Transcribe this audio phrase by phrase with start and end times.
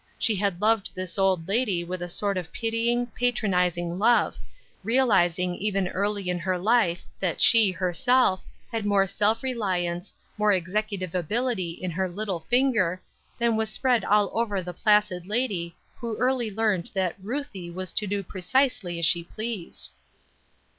[0.17, 4.35] She had loved this old lady with a sort of pitying, patronizing love,
[4.83, 8.41] realizing even very early in her life that she, herself,
[8.71, 12.99] had more self reliance, more executive ability, in her little finger,
[13.37, 18.07] than was spread all over the placid lady who early learned that "Ruthie" was to
[18.07, 19.91] do precisely as she pleased.